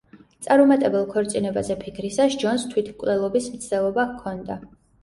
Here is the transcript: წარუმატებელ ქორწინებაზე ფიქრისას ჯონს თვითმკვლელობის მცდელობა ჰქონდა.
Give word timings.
წარუმატებელ 0.45 1.05
ქორწინებაზე 1.11 1.77
ფიქრისას 1.83 2.41
ჯონს 2.47 2.67
თვითმკვლელობის 2.73 3.55
მცდელობა 3.55 4.13
ჰქონდა. 4.15 4.61